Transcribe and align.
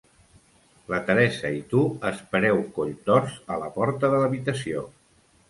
La 0.93 0.99
Teresa 1.09 1.51
i 1.57 1.59
tu 1.73 1.81
espereu 2.13 2.63
colltorts 2.79 3.37
a 3.57 3.61
la 3.67 3.71
porta 3.79 4.13
de 4.17 4.25
l'habitació. 4.25 4.85